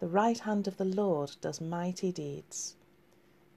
[0.00, 2.76] The right hand of the Lord does mighty deeds.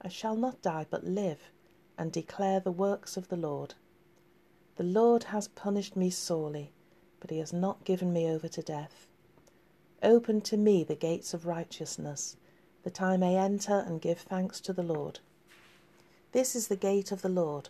[0.02, 1.54] I shall not die but live
[1.98, 3.74] and declare the works of the Lord.
[4.78, 6.72] The Lord has punished me sorely,
[7.20, 9.08] but he has not given me over to death.
[10.04, 12.38] Open to me the gates of righteousness,
[12.84, 15.20] that I may enter and give thanks to the Lord.
[16.34, 17.70] This is the gate of the Lord.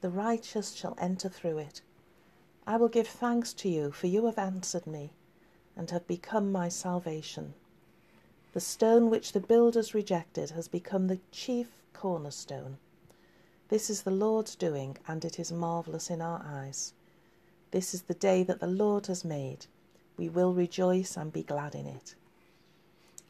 [0.00, 1.82] The righteous shall enter through it.
[2.66, 5.12] I will give thanks to you, for you have answered me,
[5.76, 7.54] and have become my salvation.
[8.54, 12.78] The stone which the builders rejected has become the chief cornerstone.
[13.68, 16.92] This is the Lord's doing, and it is marvellous in our eyes.
[17.70, 19.66] This is the day that the Lord has made.
[20.16, 22.14] We will rejoice and be glad in it.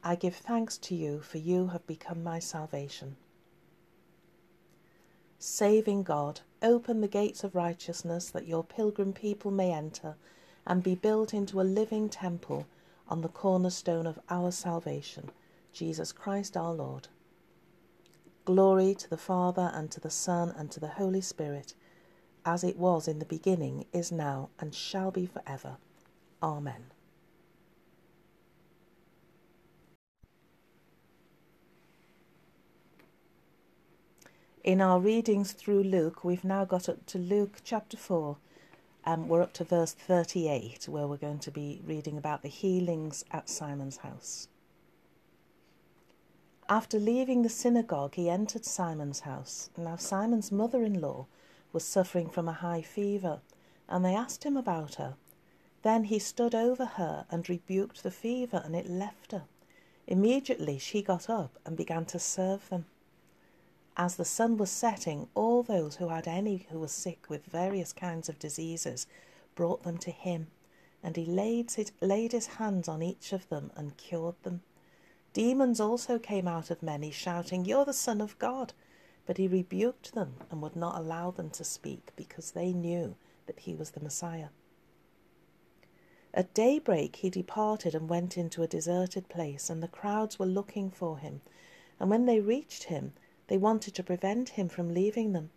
[0.02, 3.16] I give thanks to you, for you have become my salvation.
[5.38, 10.16] Saving God, open the gates of righteousness that your pilgrim people may enter
[10.66, 12.66] and be built into a living temple
[13.08, 15.30] on the cornerstone of our salvation,
[15.72, 17.08] Jesus Christ our Lord.
[18.44, 21.74] Glory to the Father, and to the Son, and to the Holy Spirit,
[22.44, 25.78] as it was in the beginning, is now, and shall be for ever.
[26.42, 26.90] Amen.
[34.62, 38.36] In our readings through Luke, we've now got up to Luke chapter 4.
[39.06, 43.24] Um, we're up to verse 38, where we're going to be reading about the healings
[43.30, 44.48] at Simon's house.
[46.68, 49.68] After leaving the synagogue, he entered Simon's house.
[49.76, 51.26] Now, Simon's mother in law
[51.74, 53.42] was suffering from a high fever,
[53.86, 55.16] and they asked him about her.
[55.82, 59.44] Then he stood over her and rebuked the fever, and it left her.
[60.06, 62.86] Immediately she got up and began to serve them.
[63.96, 67.92] As the sun was setting, all those who had any who were sick with various
[67.92, 69.06] kinds of diseases
[69.54, 70.46] brought them to him,
[71.02, 74.62] and he laid his, laid his hands on each of them and cured them.
[75.34, 78.72] Demons also came out of many, shouting, You're the Son of God.
[79.26, 83.58] But he rebuked them and would not allow them to speak, because they knew that
[83.58, 84.50] he was the Messiah.
[86.32, 90.88] At daybreak he departed and went into a deserted place, and the crowds were looking
[90.88, 91.40] for him.
[91.98, 93.12] And when they reached him,
[93.48, 95.50] they wanted to prevent him from leaving them.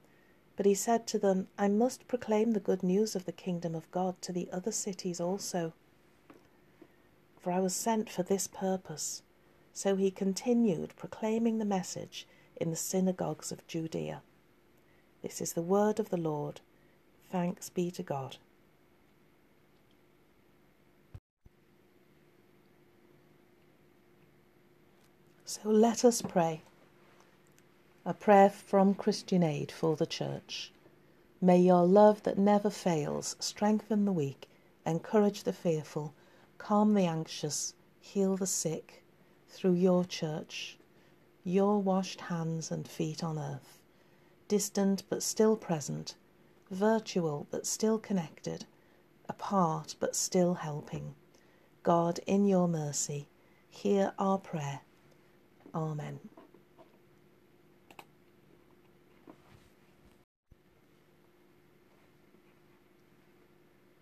[0.55, 3.91] But he said to them, I must proclaim the good news of the kingdom of
[3.91, 5.73] God to the other cities also.
[7.39, 9.21] For I was sent for this purpose
[9.77, 12.25] so he continued proclaiming the message
[12.55, 14.23] in the synagogues of Judea.
[15.21, 16.61] This is the word of the Lord.
[17.31, 18.37] Thanks be to God.
[25.45, 26.63] So let us pray.
[28.03, 30.71] A prayer from Christian Aid for the Church.
[31.39, 34.49] May your love that never fails strengthen the weak,
[34.87, 36.15] encourage the fearful,
[36.57, 39.03] calm the anxious, heal the sick
[39.49, 40.77] through your church,
[41.43, 43.79] your washed hands and feet on earth,
[44.47, 46.15] distant but still present,
[46.69, 48.65] virtual but still connected,
[49.29, 51.15] apart but still helping.
[51.83, 53.27] God, in your mercy,
[53.69, 54.81] hear our prayer.
[55.73, 56.19] Amen.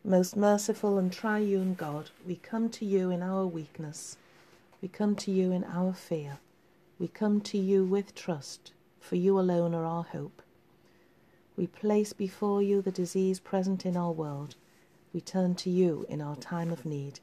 [0.03, 4.17] Most merciful and triune God, we come to you in our weakness.
[4.85, 6.37] We come to you in our fear.
[6.99, 10.43] We come to you with trust, for you alone are our hope.
[11.57, 14.53] We place before you the disease present in our world.
[15.11, 17.19] We turn to you in our time of need.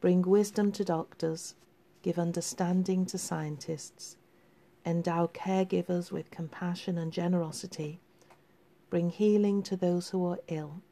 [0.00, 1.56] Bring wisdom to doctors,
[2.02, 4.16] give understanding to scientists,
[4.86, 7.98] endow caregivers with compassion and generosity,
[8.90, 10.82] bring healing to those who are ill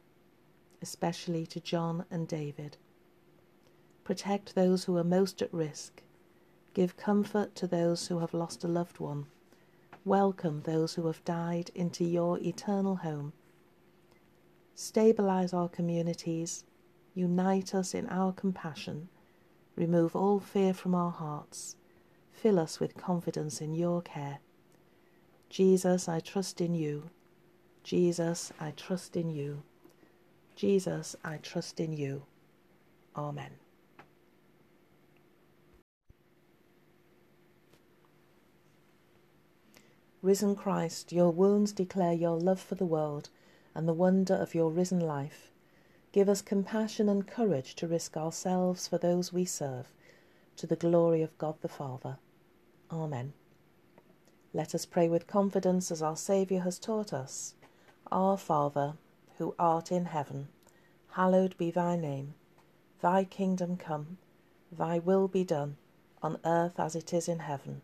[0.81, 2.77] especially to John and David.
[4.09, 6.01] Protect those who are most at risk.
[6.73, 9.27] Give comfort to those who have lost a loved one.
[10.03, 13.33] Welcome those who have died into your eternal home.
[14.73, 16.63] Stabilize our communities.
[17.13, 19.09] Unite us in our compassion.
[19.75, 21.75] Remove all fear from our hearts.
[22.31, 24.39] Fill us with confidence in your care.
[25.51, 27.11] Jesus, I trust in you.
[27.83, 29.61] Jesus, I trust in you.
[30.55, 32.23] Jesus, I trust in you.
[33.15, 33.51] Amen.
[40.21, 43.29] Risen Christ, your wounds declare your love for the world
[43.73, 45.49] and the wonder of your risen life.
[46.11, 49.93] Give us compassion and courage to risk ourselves for those we serve,
[50.57, 52.17] to the glory of God the Father.
[52.91, 53.31] Amen.
[54.53, 57.53] Let us pray with confidence as our Saviour has taught us.
[58.11, 58.95] Our Father,
[59.37, 60.49] who art in heaven,
[61.11, 62.33] hallowed be thy name.
[63.01, 64.17] Thy kingdom come,
[64.69, 65.77] thy will be done,
[66.21, 67.83] on earth as it is in heaven.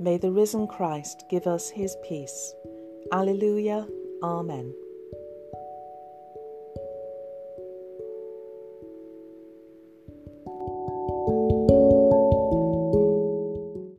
[0.00, 2.54] May the risen Christ give us his peace.
[3.12, 3.86] Alleluia.
[4.22, 4.72] Amen.